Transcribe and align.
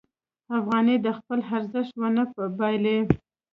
افغانۍ 0.57 0.97
به 1.03 1.11
خپل 1.19 1.39
ارزښت 1.55 1.93
ونه 2.01 2.23
بایلي. 2.57 2.97